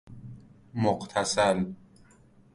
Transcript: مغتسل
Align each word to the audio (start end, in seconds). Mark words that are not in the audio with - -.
مغتسل 0.73 1.73